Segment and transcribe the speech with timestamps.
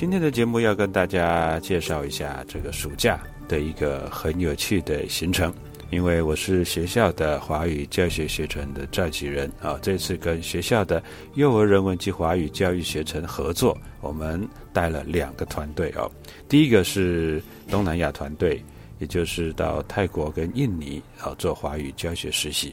[0.00, 5.52] 今天的节目要跟大家介绍一下这个暑假的一个很有趣的行程，
[5.90, 11.02] 因为我是学校的华语教学学程的召集人啊，这次跟学校的
[11.34, 14.42] 幼儿人文及华语教育学程合作，我们
[14.72, 16.10] 带了两个团队哦。
[16.48, 18.64] 第一个是东南亚团队，
[19.00, 22.70] 也就是到泰国跟印尼啊做华语教学实习；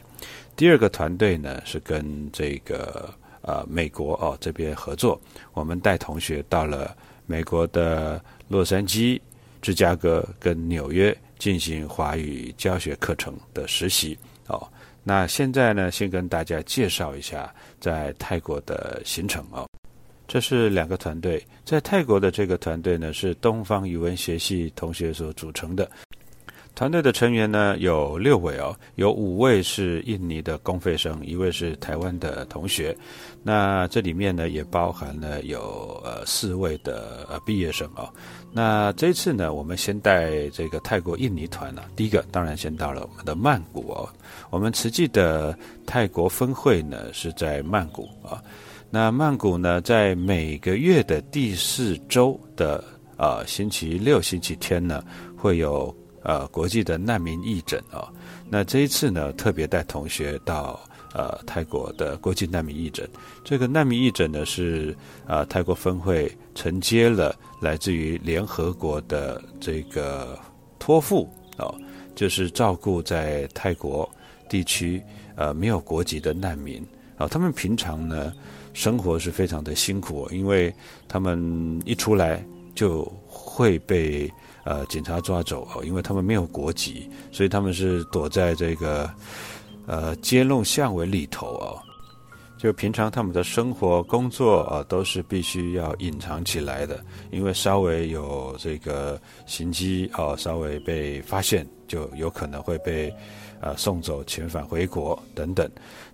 [0.55, 5.19] 第二个团队呢是跟这个呃美国哦这边合作，
[5.51, 6.95] 我们带同学到了。
[7.27, 9.21] 美国的洛杉矶、
[9.61, 14.17] 芝加哥跟纽约进行华语教学课程的实习
[14.47, 14.67] 哦。
[15.03, 19.67] 那现在呢，先跟大家介绍一下在泰国的行程哦。
[20.27, 25.89] 这是两个团队，在泰国的这个团队呢，是东方语文学系同学所组成的。
[26.77, 32.95] 团队的成员呢有六位哦，有五位是印尼的公费生，一位是台湾的同学。
[33.41, 38.07] 那这里面呢也包含了有呃四位的呃毕业生哦。
[38.53, 44.07] 那这次呢，我们先带这个泰国印尼团呢，第一个当然先到了我们的曼谷哦。
[44.51, 48.39] 我们慈济的泰国分会呢是在曼谷啊。
[48.91, 52.83] 那曼谷呢，在每个月的第四周的
[53.17, 55.03] 呃星期六、星期天呢，
[55.35, 55.91] 会有。
[56.27, 58.11] 呃，国际的难民义诊啊，
[58.49, 60.77] 那这一次呢，特别带同学到
[61.13, 63.09] 呃泰国的国际难民义诊。
[63.45, 64.93] 这个难民义诊呢，是
[65.25, 70.37] 啊泰国分会承接了来自于联合国的这个
[70.77, 71.29] 托付
[71.59, 71.73] 哦，
[72.13, 74.09] 就是照顾在泰国
[74.49, 75.01] 地区
[75.37, 77.25] 呃没有国籍的难民啊。
[77.25, 78.33] 他们平常呢
[78.73, 80.75] 生活是非常的辛苦，因为
[81.07, 82.45] 他们一出来
[82.75, 84.29] 就会被。
[84.67, 89.09] 呃，警察抓走哦，因为他们没有国籍，所以他们是躲在这个
[89.85, 91.79] 呃街弄巷尾里头哦。
[92.57, 97.01] 就平常他们的生活、工作啊，都是必须要隐藏起来的，
[97.31, 103.13] 因为稍微有这个行迹哦，稍微被发现，就有可能会被
[103.61, 105.69] 呃送走、遣返回国等等。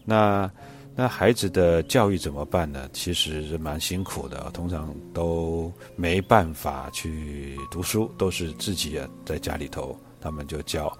[0.06, 0.48] 那
[0.96, 2.88] 那孩子的教育怎么办呢？
[2.94, 10.96] 其实是蛮辛苦的，通常都没办法去读书，都是自己啊在家里头，他们就教。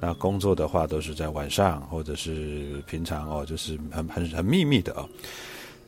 [0.00, 5.08] 那工作的话，都是在晚上或者是平常哦，就是很很很秘密的哦。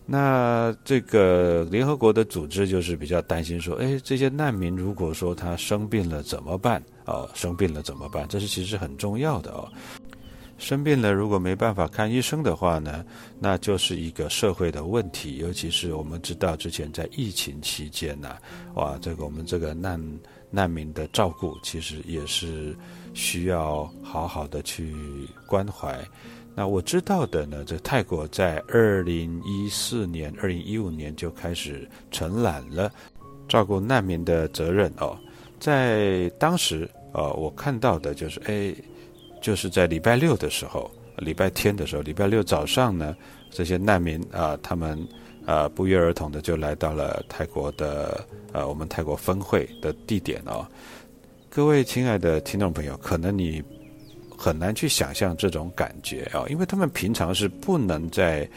[0.07, 6.83] 那这个联合国的组织就是比较担心说，哎，这些难民如果说他生病了怎么办？
[7.05, 8.27] 哦，生病了怎么办？
[8.27, 9.69] 这是其实很重要的哦。
[10.61, 13.03] 生病了，如果没办法看医生的话呢，
[13.39, 15.39] 那就是一个社会的问题。
[15.39, 18.37] 尤其是我们知道之前在疫情期间呢，
[18.75, 19.99] 哇，这个我们这个难
[20.51, 22.77] 难民的照顾，其实也是
[23.15, 24.95] 需要好好的去
[25.47, 25.99] 关怀。
[26.55, 32.93] 那我知道的呢，这泰国在二零一四年、二零一五年就开始承揽了
[33.49, 35.19] 照顾难民的责任哦。
[35.59, 38.75] 在当时，呃，我看到的就是，哎。
[39.41, 43.17] 就是在礼拜六的时候，礼拜天的时候，礼拜六早上呢，
[43.51, 44.99] 这些难民啊，他们
[45.47, 50.67] 啊不约而同的就来到了泰国的呃我们泰国分会的地点哦。
[51.49, 53.63] 各位亲爱的听众朋友，可能你
[54.37, 58.49] 很难去想象这种感觉啊，因为他们平常是不能在，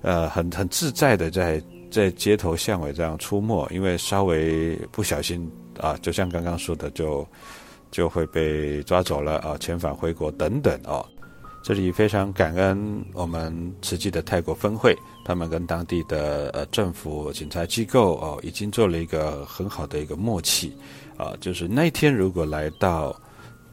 [0.00, 7.26] 呃，很很自在的在在街头巷尾这样出没，因为稍微不小心啊，就像刚刚说的，就
[7.90, 11.04] 就会被抓走了啊，遣返回国等等哦。
[11.62, 13.52] 这里非常感恩我们
[13.82, 14.96] 慈济的泰国分会，
[15.26, 20.72] 他们跟当地的呃政府、警察机构哦，已经做了一个很好的一个默契
[21.18, 23.14] 啊，就是那一天如果来到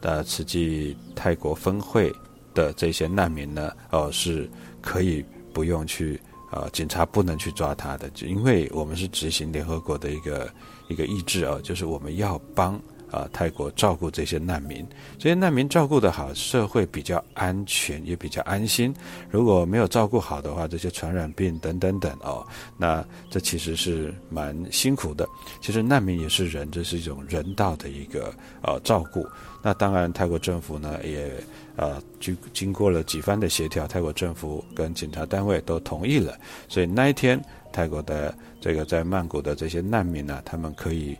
[0.02, 2.12] 呃慈济泰国分会
[2.52, 4.46] 的这些难民呢，哦是
[4.82, 5.24] 可以
[5.54, 6.20] 不用去
[6.50, 10.52] 啊，警察不能去抓他的，就因为我们是执行联合国的一个
[10.88, 12.78] 一个意志啊，就是我们要帮。
[13.10, 14.86] 啊，泰国照顾这些难民，
[15.18, 18.94] 这些难民照顾得好，社会比较安全，也比较安心。
[19.30, 22.46] 如果没有照顾好的话，这些传染病等等等哦，
[22.76, 25.26] 那这其实是蛮辛苦的。
[25.60, 28.32] 其实难民也是人，这是一种人道的一个
[28.62, 29.26] 呃照顾。
[29.62, 31.32] 那当然，泰国政府呢也
[31.76, 36.36] 呃经经过了几番的协调，泰国政府跟警察单位都同意了，
[36.68, 41.16] 所以那一天泰国的这个在曼谷的这些难民呢，他们可以。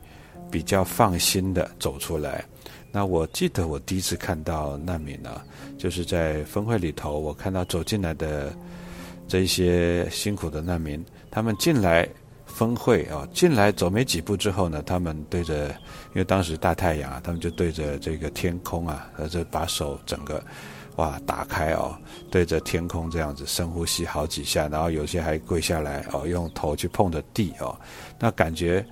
[0.50, 2.44] 比较放心的走出来。
[2.90, 5.42] 那我记得我第一次看到难民呢，
[5.76, 8.50] 就是在峰会里头，我看到走进来的
[9.28, 12.08] 这些辛苦的难民，他们进来
[12.46, 20.42] 峰会啊，进来走没几步之后呢，他们对着，因为当时大太阳啊，他们就对着这个天空啊，呃，就把手整个
[20.96, 21.94] 哇打开哦，
[22.30, 27.78] 对着天空这样子深呼吸好几下，然后有些还跪下来哦，用头去碰着地哦，
[28.18, 28.82] 那感觉。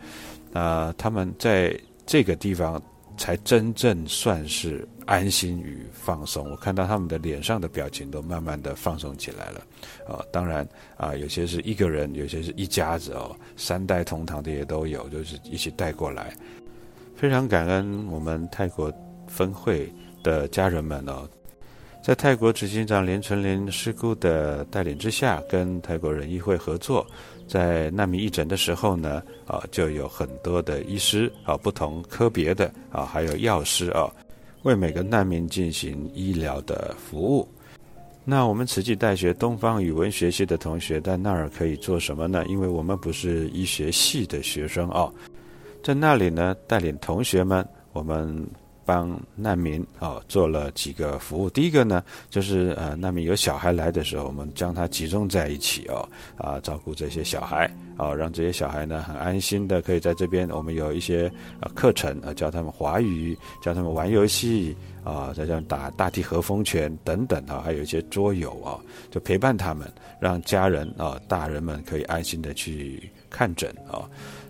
[0.56, 2.80] 啊，他们在这个地方
[3.18, 6.50] 才真正算是安心与放松。
[6.50, 9.60] 我看到他们的脸上的表情都慢慢的放松起来了。
[10.08, 10.66] 啊，当然
[10.96, 16.32] 啊，有些是一个人，有些是一家子哦，三代同堂的也都有，就是一起带过来。
[17.14, 18.92] 非常感恩我们泰国
[19.26, 19.92] 分会
[20.22, 21.28] 的家人们哦，
[22.02, 27.06] 在泰国执行长连纯林师姑的带领之下，跟泰国人议会合作。
[27.46, 34.10] 在难民义诊的时候呢，啊，就有很多的医师啊，不同科别的啊，还有药师啊，
[34.62, 37.48] 为每个难民进行医疗的服务。
[38.24, 42.44] 那我们慈济大学东方语文学系的同学在那儿可以做什么呢？
[42.48, 45.12] 因为我们不是医学系的学生啊，
[45.82, 48.46] 在那里呢，带领同学们，我们。
[48.86, 51.50] 帮难民啊做了几个服务。
[51.50, 60.48] 第一个呢，就是呃难民有小孩来的时候，我们将他集中在一起哦，啊照顾这些小孩啊，让这些小孩呢很安心的可以在这边。
[60.50, 61.30] 我们有一些
[61.60, 68.78] 呃课程啊，教他们华语，教他们玩游戏啊，再像打大地和风拳等等啊，还有一些桌游啊，
[69.10, 74.08] 就陪伴他们，让家人啊大人们可以安心的去看诊啊。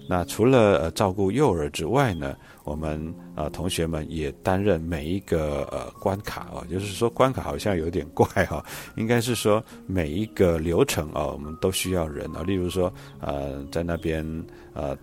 [0.09, 2.37] 那除了呃照顾幼儿之外呢？
[2.67, 8.63] 我们啊，同学们也担任每一个呃关卡哦，就是说关卡好像有点怪哈，
[8.99, 12.43] 应该是说每一个流程啊，我们都需要人啊。
[12.43, 14.27] 例如说，呃，在那边
[14.75, 14.99] 呃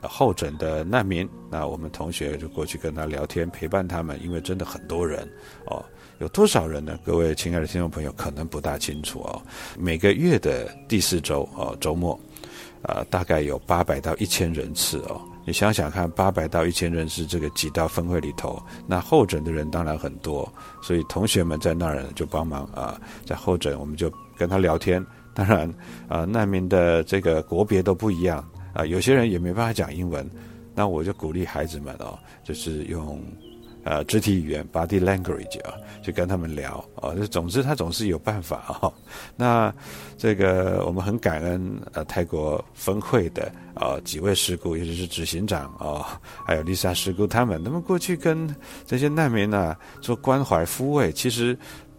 [0.00, 5.30] 候诊的难民，那我们同学就过去跟他聊天，陪伴他们，因为真的很多人
[5.66, 5.84] 哦，
[6.20, 6.98] 有多少人呢？
[7.04, 9.42] 各位亲爱的听众朋友，可能不大清楚哦。
[9.78, 12.18] 每个月的第四周哦，周末，
[12.80, 15.20] 呃，大概有八百到一千人次哦。
[15.44, 20.50] 你想想看，八百到一千人是这个挤到分会里头，那候诊的人当然很多，
[20.82, 25.04] 所以同学们在那儿就帮忙啊，在候诊我们就跟他聊天。
[25.34, 25.72] 当然
[26.08, 30.28] 啊，难民的这个国别都不一样啊，有些人也没办法讲英文，
[30.74, 33.20] 那我就鼓励孩子们哦，就是用。
[33.84, 37.14] 呃，肢体语言 （body language） 啊，就跟他们聊哦。
[37.14, 38.90] 就总之，他总是有办法哦。
[39.36, 39.72] 那
[40.16, 46.02] 这个我们很感恩呃，泰国分会的啊几位师姑，尤其是执行长哦，
[46.46, 51.12] 还有丽莎师姑他们，他们过去跟这些难民呢做关怀抚慰。
[51.12, 51.54] 其实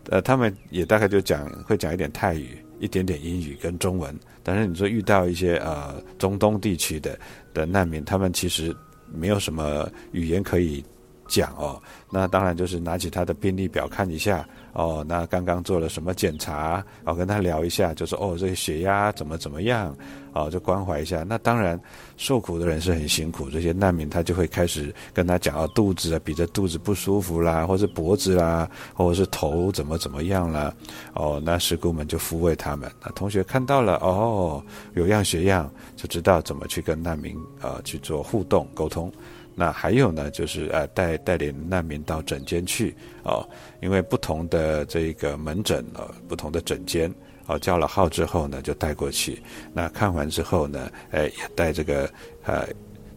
[0.10, 4.18] 呃，他们也大概就讲会讲一点泰语，一点点英语跟中文。
[4.42, 7.15] 但是你说遇到一些呃中东地区的
[7.54, 8.75] 的难民，他们其实
[9.13, 10.84] 没有什么语言可以。
[11.27, 19.96] 讲哦，那当然就是拿起他的病历表看一下哦，那刚刚做了什么检查哦，跟他聊一下，就说哦，这个血压怎么怎么样
[20.34, 21.24] 哦，就关怀一下。
[21.24, 21.79] 那当然
[22.17, 30.74] 受苦的人是很辛苦，这些难民他就会开始跟他讲哦，肚子啊，比着肚子不舒服啦，或者脖子啦，或者是头怎么怎么样啦，
[31.13, 32.91] 哦，那师姑们就抚慰他们。
[33.01, 34.63] 那同学看到了哦，
[34.94, 39.12] 有样学样，就知道怎么去跟难民呃去做互动沟通。
[39.56, 42.94] 那还有呢，就是呃带带领难民到诊间去
[43.24, 43.48] 哦，
[43.82, 47.10] 因为不同的这个门诊呃，不同的诊间
[47.48, 49.42] 哦，叫了号之后呢，就带过去。
[49.74, 52.10] 那看完之后呢，哎，也带这个
[52.44, 52.68] 呃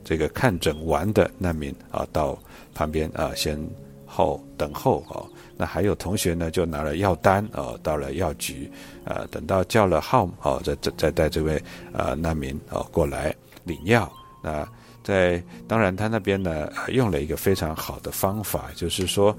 [0.05, 2.39] 这个看诊完的难民啊，到
[2.73, 3.59] 旁边啊先
[4.07, 5.27] 后等候哦，
[5.57, 8.71] 那还有同学呢，就拿了药单哦，到了药局，
[9.05, 11.61] 呃，等到叫了号哦，再再再带这位
[11.93, 14.11] 呃难民哦过来领药。
[14.41, 14.67] 那
[15.09, 19.35] 在当然他那边呢用了一个非常好的方法，就是说。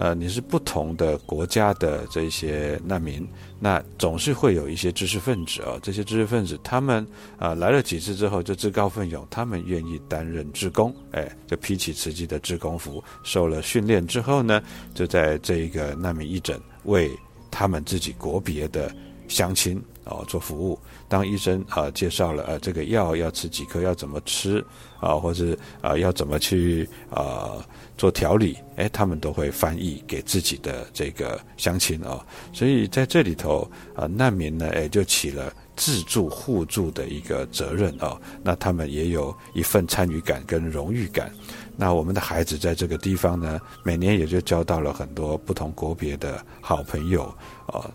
[0.00, 3.26] 呃，你是不同的国家的这些难民，
[3.58, 5.74] 那总是会有一些知识分子啊。
[5.82, 7.04] 这些知识分子，他们
[7.36, 14.62] 啊来了几次之后就自告奋勇，他们愿意担任职工，哎，就披起慈济的职工服，受了训练之后呢，
[14.94, 17.10] 就在这一个难民义诊为
[17.50, 18.94] 他们自己国别的
[19.26, 20.78] 乡亲哦做服务。
[21.08, 24.64] 当医生啊介绍了呃这个药要吃几颗，要怎么吃
[25.00, 27.64] 啊，或者啊要怎么去啊。
[27.96, 41.28] 做调理，哎，他们都会翻译给自己的这个乡亲哦，所以在这里头啊，难民呢，哎，就起了自助互助的一个责任哦，那他们也有一份参与感跟荣誉感。
[41.76, 47.24] 那我们的孩子在这个地方呢，每年也就交到了很多不同国别的好朋友
[47.66, 47.90] 哦，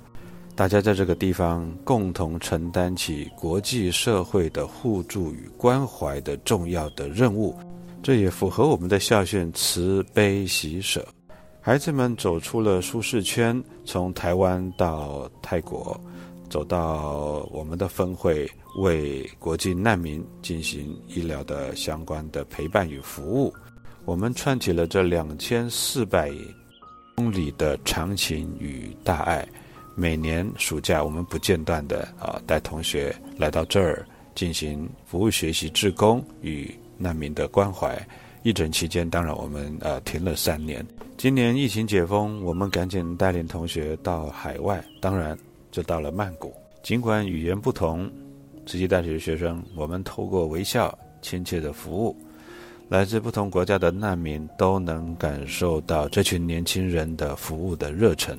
[0.55, 7.57] 大家在这个地方共同承担起国际社会的互助与关怀的重要的任务。
[8.03, 11.03] 这也符合我们的校训“慈悲喜舍”。
[11.60, 16.00] 孩子们走出了舒适圈，从台湾到泰国，
[16.50, 23.51] 走到我们的分会，为国际难民进行医疗的相关的陪伴与服务。
[24.05, 26.31] 我们串起了这两千四百
[27.15, 29.48] 公里的长情与大爱。
[29.95, 36.73] 每年暑假，我们不间断的啊，带同学来到这儿进行服务、学习、志工与。
[36.95, 38.00] 难民的关怀，
[38.43, 40.85] 疫诊期间，当然我们呃停了三年。
[41.17, 45.38] 今年疫情解封，我们赶紧带领同学到海外，当然
[45.71, 46.53] 就到了曼谷。
[46.83, 48.09] 尽管语言不同，
[48.67, 52.15] 慈济大学的学生，我们透过微笑、亲切的服务，
[52.88, 58.38] 来自不同国家的难民都能感受到这群年轻人的服务的热忱。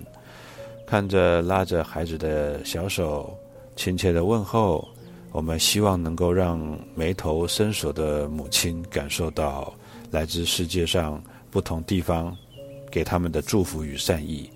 [0.86, 3.36] 看着拉着孩子的小手，
[3.76, 4.86] 亲切的问候。
[5.32, 9.74] 我们希望能够让眉头深锁的母亲感受到
[10.12, 12.36] 来自世界上不同地方
[12.88, 14.48] 给他们的祝福与善意。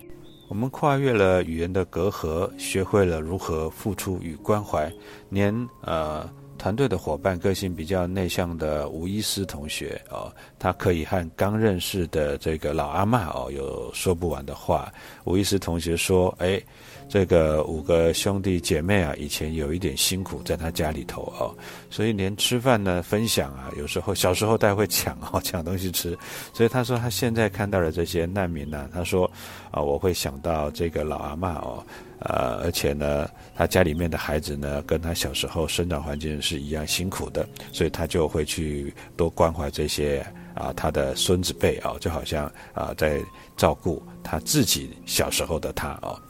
[0.48, 4.92] 我们跨越了语言的隔阂，学会了如何付出与关怀，
[5.30, 6.28] 连呃。
[6.58, 14.92] 团队的伙伴个性比较内向的吴医师同学哦，他可以和刚认识的这个老阿妈哦有说不完的话。
[15.24, 16.60] 吴医师同学说：“哎，
[17.08, 21.54] 这个五个兄弟姐妹啊，以前有一点辛苦在他家里头哦，
[21.90, 26.16] 所以连吃饭呢分享啊，有时候小时候大家会抢哦抢东西吃。
[26.52, 29.30] 所以他说他现在看到了这些难民呢，他说
[29.70, 31.84] 啊，我会想到这个老阿妈哦。”
[32.20, 43.20] 呃，而且呢，他家里面的孩子呢，跟他小时候生长环境是一样辛苦的，所以他就会去多关怀这些啊，他的孙子辈啊，就好像啊，在
[43.56, 46.20] 照顾他自己小时候的他哦，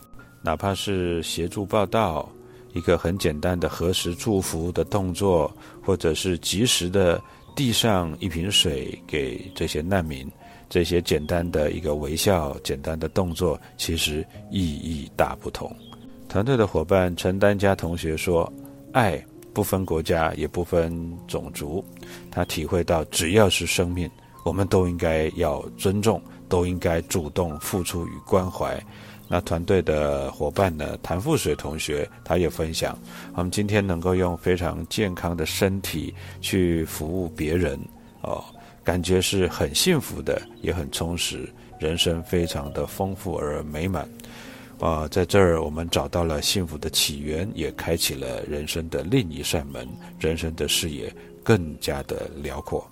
[0.43, 2.29] 哪怕是协助报道，
[2.73, 5.51] 一个很简单的核实祝福的动作，
[5.83, 7.21] 或者是及时的
[7.57, 10.31] 递上一瓶水给这些难民。
[10.71, 15.75] 这些简单的一个微笑、简单的动作，其实意义大不同。
[16.29, 18.53] 团队的伙伴陈丹佳同学说
[18.93, 21.83] ：“爱不分国家，也不分种族。
[22.31, 24.11] 他体会到，只要是生命，
[24.45, 28.79] 我们都应该要尊重，都应该主动付出与关怀。”
[29.29, 30.97] 那团队的伙伴呢？
[31.03, 32.99] 谭富水同学他也分享
[33.37, 37.79] ：“我们今天能够用非常健康的身体去服务别人，
[38.23, 38.43] 哦。”
[38.85, 41.47] 感觉是很幸福的，也很充实，
[41.79, 44.09] 人生非常的丰富而美满。
[44.81, 49.87] 啊，在这儿我们找到了幸福的起源，也开启了人生的另一扇门，
[50.19, 52.89] 人生的视野更加的辽阔。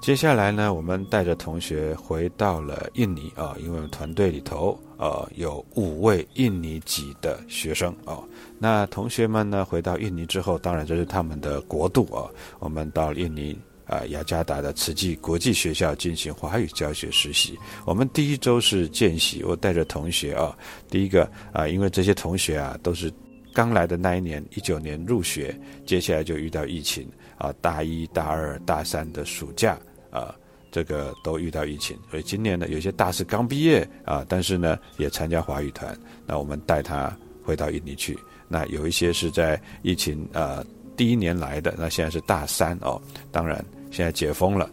[0.00, 8.22] 接下来呢，我们带着同学回到了印尼啊，因为团队里头呃有五位印尼籍的学生啊。
[8.58, 12.30] 那同学们呢，回到印尼之后，当然这是他们的国度啊。
[12.60, 13.58] 我们到印尼。
[13.84, 17.58] 啊，雅加达的慈济国际学校进行华语教学实习。
[17.84, 20.56] 我们第一周是见习，我带着同学啊，
[20.88, 23.12] 第一个啊，因为这些同学啊都是
[23.52, 25.54] 刚来的那一年，一九年入学，
[25.84, 27.06] 接下来就遇到疫情
[27.36, 29.78] 啊，大一、大二、大三的暑假
[30.10, 30.34] 啊，
[30.72, 38.18] 这个都遇到疫情，所以今年呢，有些大四刚毕业啊，但是呢也参加华语团，那我们带他回到印尼去。
[38.48, 40.64] 那有一些是在疫情啊。
[40.94, 43.00] 第一年来的，那现在是大三哦。
[43.30, 44.70] 当然，现在解封了，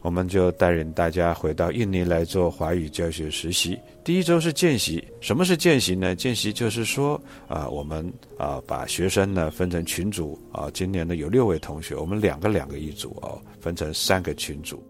[0.00, 3.76] 我们就带领大家回到印尼来做华语教学实习。
[4.04, 6.14] 第一周是见习，什么是见习呢？
[6.14, 10.70] 见习就是说啊，我们啊把学生呢分成群组啊。
[10.72, 14.80] 今年呢有六位同学，我们两个两个一组哦，分成三个群组。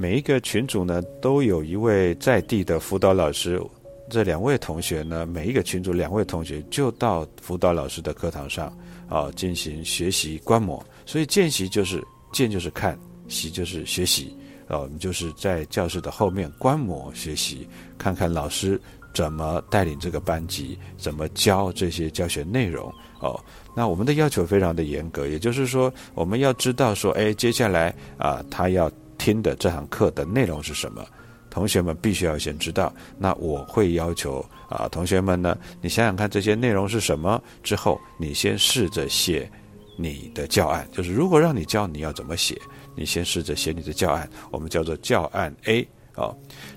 [0.00, 3.60] 每一个群组呢都有一位在地的辅导老师
[4.08, 8.74] 这两位同学呢，每一个群组两位同学就到辅导老师的课堂上
[9.10, 10.82] 啊进行学习观摩。
[11.04, 12.02] 所以见习就是
[12.32, 14.34] 见就是看，习就是学习
[14.68, 18.80] 啊，我们就是在教室的后面观摩学习，看看老师
[19.12, 22.90] 怎么带领这个班级，怎么教这些教学内容
[23.20, 23.38] 哦。
[23.76, 28.90] 那我们的要求非常的严格，也就是说，我们要知道说，哎，接下来啊，他要
[29.30, 31.06] 听的这堂课的内容是什么？
[31.50, 32.92] 同学们必须要先知道。
[33.16, 37.40] 那我会要求啊，同学们呢，你想想看这些内容是什么？
[37.62, 39.48] 之后你先试着写
[39.96, 42.60] 你的教案，就是如果让你教，你要怎么写？
[42.96, 46.34] 你先试着写你的教案，我们叫做教案 A 啊。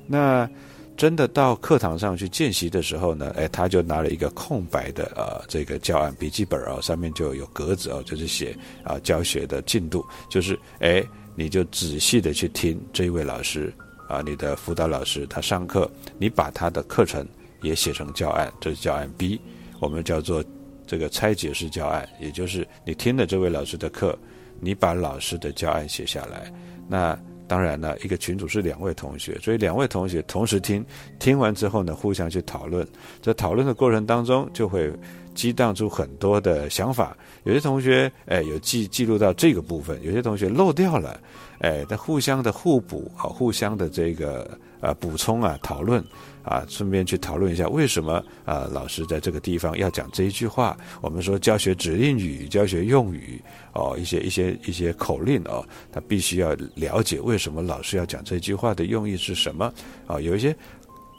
[0.07, 0.47] 那。
[0.95, 11.03] 真的到课堂上去见习的时候呢，哎，他就拿了一个空白的呃这个教案笔记本啊，上面就有格子哦，就是写啊教学的进度，就是哎，
[11.35, 13.73] 你就仔细的去听这一位老师
[14.07, 17.27] 啊，你的辅导老师他上课，你把他的课程
[17.61, 19.39] 也写成教案，这是教案 B，
[19.79, 20.43] 我们叫做
[20.85, 24.17] 这个拆解式教案，也就是你听了这位老师的课，
[24.59, 26.51] 你把老师的教案写下来，
[26.87, 27.17] 那。
[27.45, 30.83] 当然了，一个群组是两位同学，所以两位同学同时听，
[31.19, 32.87] 听完之后呢，互相去讨论。
[33.21, 34.91] 在讨论的过程当中，就会
[35.33, 37.15] 激荡出很多的想法。
[37.43, 41.19] 有些同学，哎，有记记录到这个部分；有些同学漏掉了，
[41.59, 46.03] 哎，但互相的互补啊，互相的这个呃补充啊，讨论。
[46.43, 50.75] 啊，顺便去讨论一下为什么啊，老师在这个地方要讲这一句话。
[50.99, 59.73] 我们说教学指令语、教学用语哦，一些一些一些口令哦，他必须要了解为什么老师要讲这句话的用意是什么
[60.05, 60.19] 啊？
[60.19, 60.53] 有一些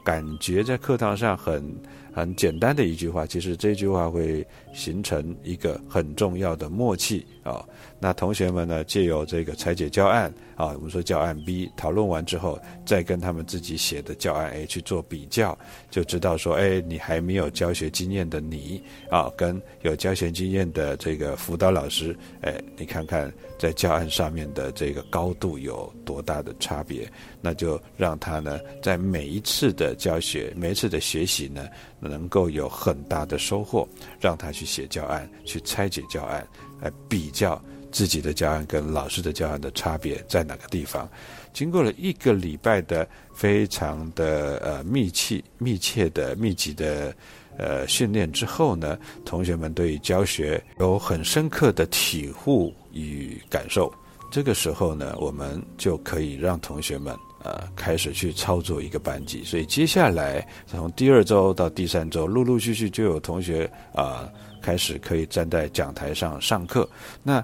[0.05, 1.75] 感觉在课堂上很
[2.13, 7.65] 很简单的一句话，其实这句话会形成一个很重要的默契啊。
[8.05, 15.59] 那同学们呢，借由这个拆解教案啊，我们说教案 B 讨论完之后，再跟他们自己写的教案 A 去做比较，
[15.91, 18.79] 就知道说，哎，你还没有教学经验的你
[19.11, 31.67] 啊，跟有教学经验的这个辅导老师，哎，你看看在教案上面的这个高度有多大的差别，那就让他呢，在每一次的教学、每一次的学习呢，
[32.01, 33.89] 能够有很大的收获，
[34.21, 36.47] 让他去写教案，去拆解教案，
[36.83, 37.59] 来比较。
[37.95, 41.09] 自己的教案跟老师的教案的差别在哪个地方？
[41.53, 47.15] 经过了一个礼拜的非常的呃密切、密切的、密集的
[47.57, 53.95] 呃训练之后呢，同学们对于教学有很深刻的体悟与感受。
[54.29, 59.45] 这个时候呢，我们就可以让同学们呃开始去操作一个班级。
[59.45, 64.29] 所以接下来从第二周到第三周，陆陆续续就有同学啊
[64.61, 66.89] 开始可以站在讲台上上课。
[67.23, 67.41] 那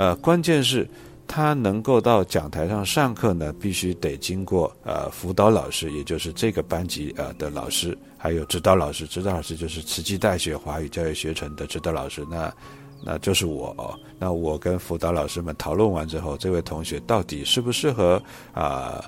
[0.00, 0.88] 呃，关键是，
[1.28, 9.06] 他能够到讲台上上课呢，必须得经过呃辅导老师，也就是这个班级呃的老师，还有指导老师。
[9.06, 12.50] 指导老师就是慈济大学华语教育学程的指导老师，那
[13.04, 13.74] 那就是我。
[13.76, 13.92] 哦。
[14.18, 18.22] 那我跟辅导老师们讨论完之后，这位同学到底适不适合
[18.54, 19.04] 啊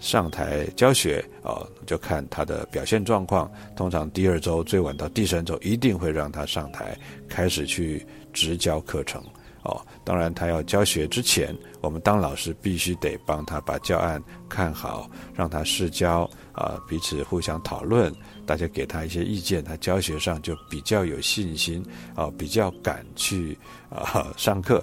[0.00, 3.48] 上台教学哦，就看他的表现状况。
[3.76, 9.22] 通常第二周最晚到第三周，一定会让他上台开始去执教课程。
[9.64, 18.12] 哦，当然，他要教学之前，我们当老师必须得帮他把教案看好，让他试教啊，彼此互相讨论，
[18.44, 21.84] 大家给他一些意见，他教学上就比较有信心
[22.16, 23.56] 啊，比较敢去
[23.88, 24.82] 啊上课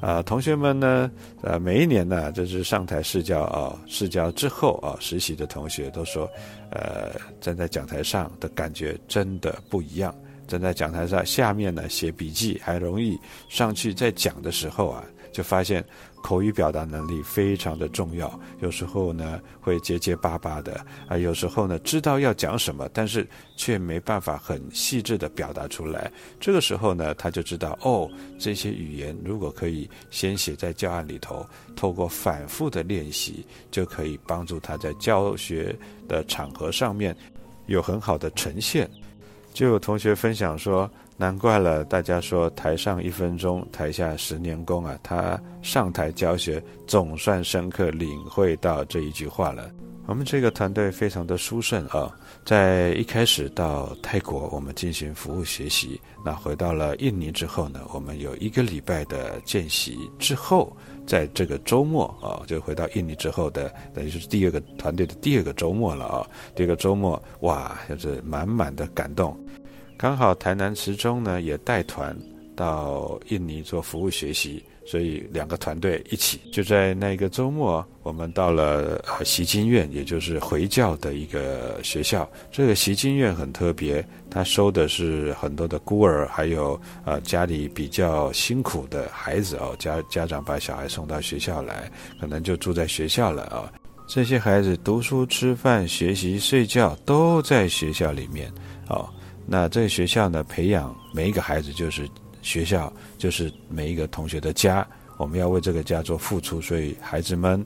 [0.00, 0.20] 啊。
[0.22, 1.08] 同学们呢，
[1.42, 6.28] 呃，每一年呢，就是上台试教啊，试教之后啊，实习的同学都说，
[6.70, 10.12] 呃，站在讲台上的感觉真的不一样。
[10.46, 15.84] 站在讲台上，下面呢写笔记还容易，上去在讲的时候啊，就发现
[16.22, 18.38] 口语表达能力非常的重要。
[18.60, 26.10] 有时候呢会结结巴巴的啊，有时候呢知道要讲什么，但是却没办法很细致的表达出来。
[26.40, 35.76] 这个时候呢，他就知道哦，这些语言如果可以先写在教案里头，透过反复的练习，就可以帮助他在教学
[36.08, 37.16] 的场合上面
[37.66, 38.88] 有很好的呈现。
[39.56, 44.98] 就有同学分享说，难怪了，大家说台上一分钟，台下十年功啊！
[45.02, 49.70] 他上台教学，总算深刻领会到这一句话了。
[50.04, 52.14] 我们这个团队非常的殊胜啊，
[52.44, 66.26] 在一开始到泰国，我们进行服务学习，那回到了印尼之后呢，我们有一个礼拜的见习之后，在这个周末啊，就回到印尼之后的，等于是第二个团队的第二个周末了啊。
[66.54, 69.38] 第二个周末，哇，就是满满的感动。
[69.96, 72.14] 刚好台南池中呢也带团
[72.54, 82.30] 到印尼做服务学习，所以两个团队一起，就在那个周末，我们到了呃习金院，也就是回教的一个学校。
[82.52, 89.74] 这个习金院很特别，他收的是很多的孤儿，还有呃家里比较辛苦的孩子哦。
[89.76, 93.72] 家家长把小孩送到学校来，可能就住在学校了啊。
[94.06, 98.48] 这些孩子读书、吃饭、学习、睡觉都在学校里面
[98.88, 99.08] 哦。
[99.44, 102.08] 那这个学校呢，培养每一个孩子就是。
[102.46, 107.62] 学校就是每一个同学的家，我们要为这个家做付出，所以孩子们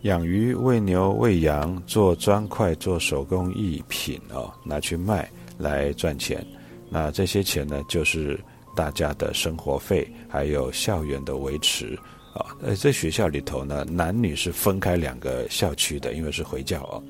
[0.00, 6.44] 养鱼、喂牛、喂羊，做砖块、做手工艺品哦，拿去卖来赚钱。
[6.88, 8.40] 那这些钱呢，就是
[8.74, 11.94] 大家的生活费，还有校园的维持
[12.32, 12.46] 啊。
[12.62, 17.02] 呃，在学校里头呢，男女是分开两个校区的，因为是回教哦。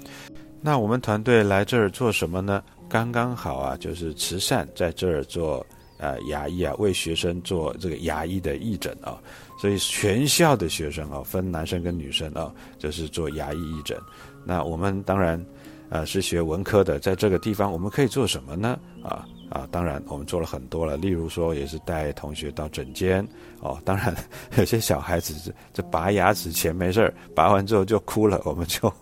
[0.61, 2.61] 那我们团队来这儿做什么呢？
[2.88, 5.64] 刚刚好啊，就是慈善在这儿做。
[6.05, 9.17] 呃，牙医啊，为学生做这个牙医的义诊啊，
[9.59, 13.97] 所以全校的学生啊，分男生跟女生啊，就是做牙医义诊。
[14.45, 15.43] 那我们当然，
[15.88, 18.79] 呃，是学文科的，在这个地方我们可以做什么呢？
[19.03, 23.27] 啊啊，当然我们做了很多了，例如说也是带同学到诊间
[23.61, 23.81] 哦。
[23.83, 24.14] 当然
[24.59, 28.93] 有些小孩子这拔牙齿前没事儿，拔完之后就哭了，我们就。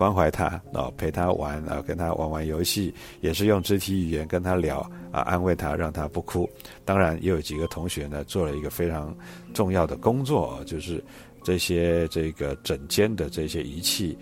[0.00, 4.78] 关怀他啊，陪他玩啊，跟他玩玩游戏，也是用肢体语言跟他聊
[5.12, 6.48] 啊，安慰他，让他不哭。
[6.86, 9.14] 当然，也有几个同学呢，做了一个非常
[9.52, 11.04] 重要的工作，就是
[11.42, 14.16] 这些这个诊间的这些仪器，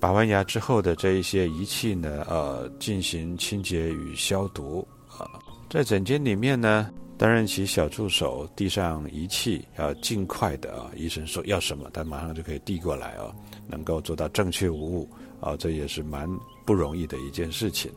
[0.00, 5.28] 拔完牙之后的这一些仪器呢，呃，进行清洁与消毒啊。
[5.68, 6.88] 在诊间里面呢，
[7.18, 13.34] 担任起小助手，递上仪器，要尽快的啊，医生说要什么，他马上就可以递过来啊。
[13.66, 15.08] 能够做到正确无误
[15.40, 16.26] 啊，这也是蛮
[16.64, 17.90] 不容易的一件事情。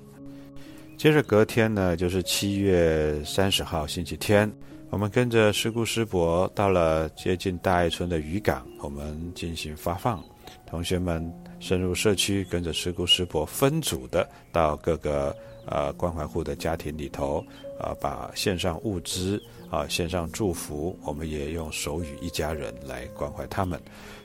[0.97, 4.51] 接着隔天呢，就是七月三十号星期天，
[4.89, 10.21] 我们跟着师姑师伯到了接近大爱村的渔港，我们进行发放。
[10.65, 17.43] 同学们深入社区，跟着师姑师伯分组的到各个呃关怀户的家庭里头
[17.79, 23.81] 啊，把线上物资啊，线上祝福，我们也用手语一家人来关怀他们。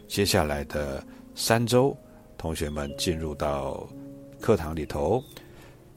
[0.09, 1.05] 接下来的。
[1.38, 1.94] 三周，
[2.38, 3.87] 同学们进入到
[4.40, 5.22] 课堂里头，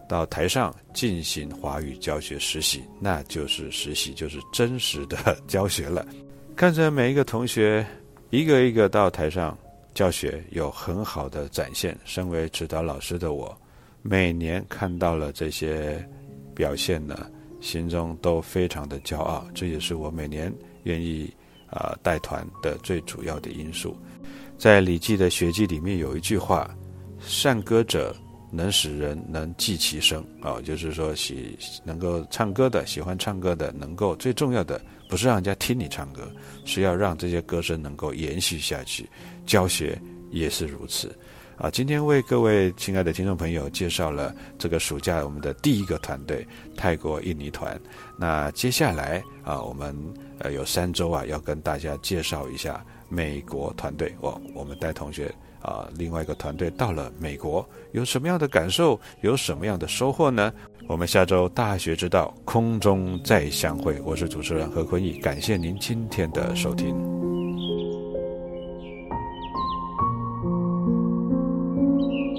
[0.05, 6.05] 到台上进行华语教学实习，那就是实习，就是真实的 教学了。
[6.57, 7.87] 看着每一个同学
[8.31, 9.57] 一个一个到台上
[9.93, 11.97] 教学，有很好的展现。
[12.03, 13.57] 身为指导老师的我，
[14.01, 16.03] 每年看到了这些
[16.55, 19.45] 表现呢，心中都非常的骄傲。
[19.53, 21.31] 这也是我每年愿意
[21.69, 23.97] 啊带团的最主要的因素。
[24.57, 26.69] 在《礼记》的学记里面有一句话
[27.19, 28.15] ：“善歌者
[28.51, 36.29] 能使人能记其声。”啊，就是说喜能够唱歌的、喜欢唱歌的，能够最重要的不是让人家听你唱歌，
[36.65, 39.09] 是要让这些歌声能够延续下去。
[39.45, 41.17] 教学也是如此。
[41.59, 47.77] 啊，今天为各位亲爱的听众朋友介绍了这个暑假我们的第一个团队——泰国印尼团。
[48.17, 49.93] 那接下来啊，我们
[50.39, 52.83] 呃有三周啊，要跟大家介绍一下。
[53.11, 60.53] 美国团队，我我们带同学啊，另外一个团队到了美国，有什么样的感受，有什么样的收获呢？
[60.87, 66.95] 我们下周大学之道空中再相会，我是主持人何坤义，感谢您今天的收听。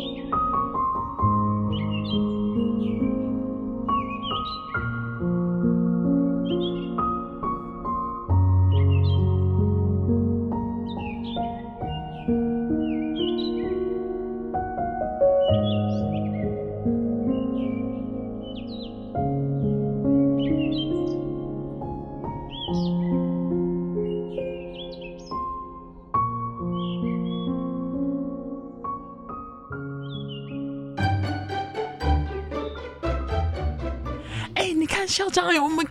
[0.01, 0.39] 校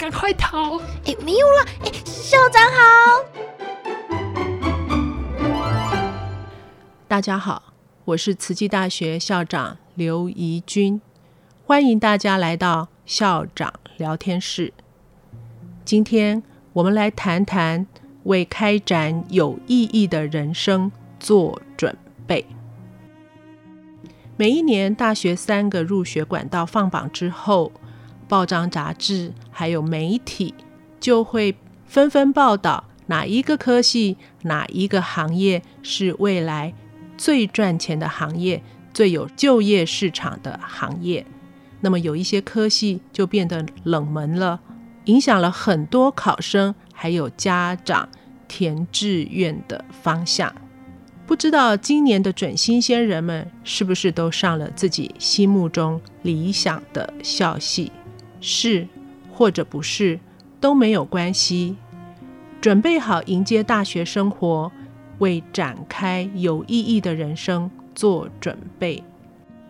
[0.09, 0.79] 赶快逃！
[1.05, 1.63] 哎，没有了！
[1.85, 2.79] 哎，校长好。
[7.07, 7.73] 大家好，
[8.05, 10.99] 我是慈济大学校长刘怡君，
[11.63, 14.73] 欢迎大家来到校长聊天室。
[15.85, 16.41] 今天
[16.73, 17.85] 我们来谈谈
[18.23, 21.95] 为开展有意义的人生做准
[22.25, 22.43] 备。
[24.37, 27.71] 每一年大学三个入学管道放榜之后。
[28.29, 30.53] 报章杂志还有媒体
[30.99, 31.55] 就会
[31.87, 36.75] 纷纷报道哪一个科系、哪一个行业是未来
[37.17, 38.61] 最赚钱的行业、
[38.93, 41.25] 最有就业市场的行业。
[41.81, 44.59] 那么有一些科系就变得冷门了，
[45.05, 48.07] 影响了很多考生还有家长
[48.47, 50.53] 填志愿的方向。
[51.25, 57.91] 不知道今年的准新鲜人们是不是都上了自己心目中理想的校系？
[58.41, 58.87] 是
[59.31, 60.19] 或者不是
[60.59, 61.75] 都没有关系。
[62.61, 64.71] 准备好迎接大学生活，
[65.19, 69.03] 为展开有意义的人生做准备。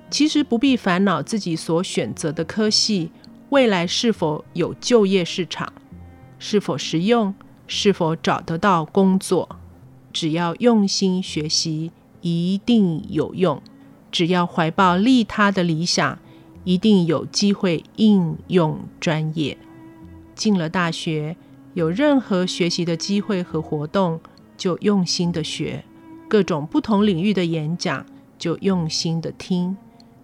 [0.10, 3.12] 其实不必烦恼自己所选择的科系
[3.50, 5.72] 未来是否有就业市场，
[6.40, 7.34] 是否实用，
[7.68, 9.58] 是否找得到工作。
[10.12, 13.62] 只要用心学习，一定有用；
[14.12, 16.18] 只要怀抱利他的理想，
[16.64, 19.58] 一定有机会应用专业。
[20.36, 21.36] 进了大学，
[21.74, 24.20] 有任何学习的机会和活动，
[24.58, 25.84] 就用心的学；
[26.28, 28.06] 各种不同领域的演讲，
[28.38, 29.76] 就用心的听；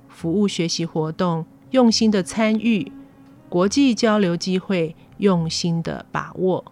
[0.07, 2.91] 服务学习活动，用心的参与；
[3.49, 6.63] 国际交流机会，用心的把握；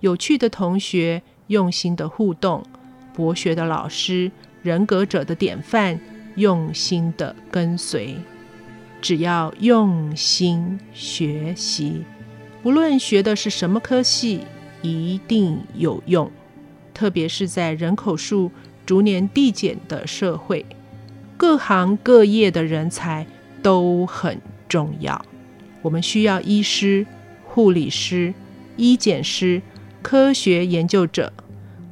[0.00, 1.22] 有趣的同学。
[1.48, 2.60] 用心的互动，
[3.14, 6.00] 博学的老师，人格者的典范，
[6.34, 8.16] 用心的跟随。
[9.06, 12.02] 只要用心学习，
[12.64, 14.40] 无论学的是什么科系，
[14.82, 16.28] 一定有用。
[16.92, 18.50] 特别是在人口数
[18.84, 20.66] 逐年递减的社会，
[21.36, 23.24] 各行各业的人才
[23.62, 25.24] 都很重要。
[25.82, 27.06] 我们需要医师、
[27.44, 28.34] 护理师、
[28.76, 29.62] 医检师。
[30.02, 31.32] 科学研究者，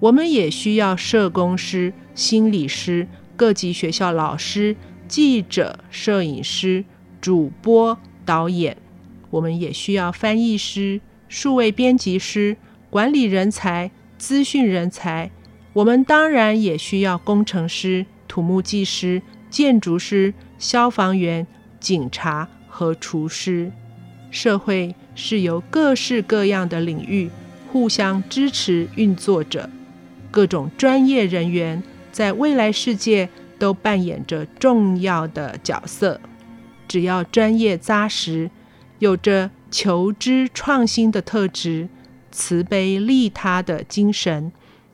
[0.00, 4.74] 我们也需要社工师、心理师、各级学校老师、
[5.06, 6.84] 记者、摄影师、
[7.24, 8.76] 主播、导演。
[9.30, 12.54] 我们也需要翻译师、数位编辑师、
[12.90, 15.30] 管理人才、资讯人才。
[15.72, 21.46] 我们当然也需要工程师、土木技师、建筑师、消防员、
[21.80, 23.72] 警察和厨师。
[24.30, 27.30] 社会是由各式各样的领域。
[27.72, 29.70] 互相支持运作着，
[30.30, 31.82] 各种专业人员
[32.12, 33.26] 在未来世界
[33.58, 36.20] 都扮演着重要的角色。
[36.94, 38.48] 只要专业扎实，
[39.00, 41.88] 有着求知创新的特质，
[42.30, 44.52] 慈悲利他的精神，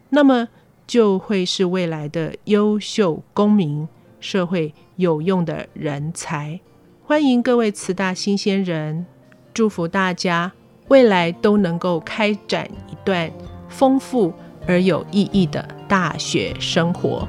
[0.09, 0.49] 那么
[0.87, 3.87] 就会是未来的优秀公民，
[4.19, 6.59] 社会有用的人才。
[7.05, 9.05] 欢迎各位慈大新鲜人，
[9.53, 10.53] 祝福大家。
[10.89, 13.31] 未来都能够开展一段
[13.69, 14.33] 丰富
[14.67, 17.29] 而有意义的大学生活，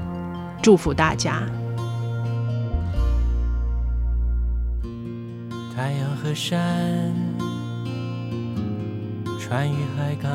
[0.62, 1.61] 祝福大家。
[6.34, 7.14] 山，
[9.40, 10.32] 船与海港，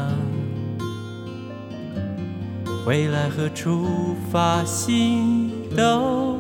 [2.85, 6.39] 回来和出发心都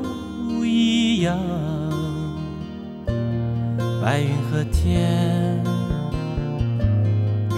[0.64, 1.38] 一样，
[4.02, 5.58] 白云和天。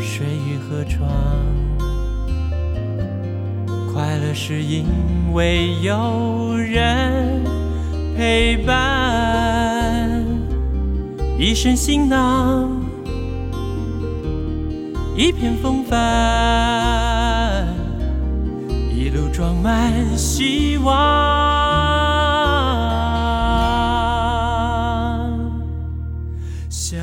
[0.01, 1.09] 水与河床，
[3.93, 4.85] 快乐是因
[5.33, 7.45] 为有人
[8.17, 9.28] 陪伴。
[11.41, 12.69] 一身行囊，
[15.17, 17.65] 一片风帆，
[18.93, 20.93] 一路装满希望。
[26.69, 26.99] 想，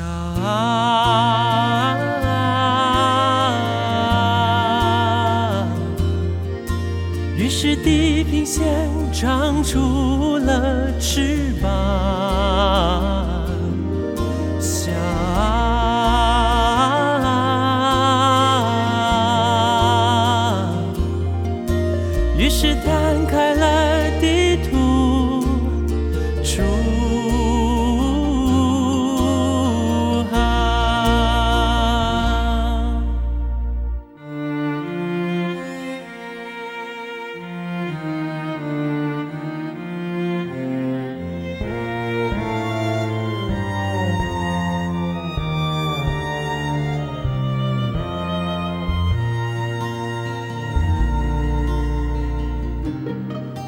[7.38, 9.78] 于是地平线长出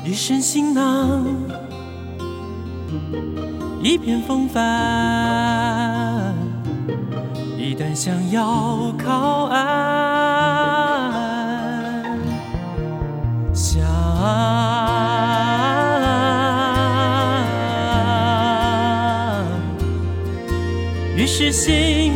[0.08, 1.22] 一身行囊，
[3.82, 6.34] 一片风帆。
[7.58, 9.68] 一旦想要靠岸，
[13.52, 13.82] 想，
[21.14, 22.14] 于是心